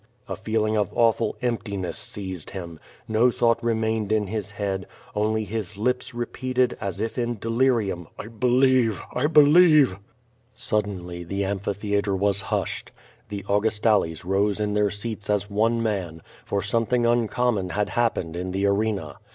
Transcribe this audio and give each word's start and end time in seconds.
A 0.27 0.35
feeling 0.35 0.75
of 0.77 0.89
awful 0.95 1.35
emptiness 1.43 1.95
seized 1.95 2.49
him. 2.49 2.79
No 3.07 3.29
thought 3.29 3.63
remained 3.63 4.11
in 4.11 4.25
his 4.25 4.49
head, 4.49 4.87
only 5.13 5.43
his 5.45 5.77
lips 5.77 6.11
repeated, 6.15 6.75
as 6.81 6.99
if 6.99 7.19
in 7.19 7.37
delirium: 7.37 8.07
"I 8.17 8.25
be 8.29 8.47
lieve! 8.47 8.99
I 9.13 9.27
believe!'* 9.27 9.95
Suddenly 10.55 11.23
the 11.25 11.45
amphitheatre 11.45 12.15
was 12.15 12.41
hushed. 12.41 12.91
The 13.29 13.43
Augustales 13.43 14.25
rose 14.25 14.59
in 14.59 14.73
their 14.73 14.89
seats 14.89 15.29
as 15.29 15.51
one 15.51 15.83
man, 15.83 16.23
for 16.45 16.63
something 16.63 17.05
uncommon 17.05 17.69
had 17.69 17.89
happened 17.89 18.35
in 18.35 18.53
the 18.53 18.65
arena. 18.65 19.17